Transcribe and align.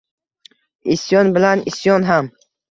Isyon 0.95 1.31
bilan 1.37 1.63
isyon 1.75 2.11
ham. 2.11 2.35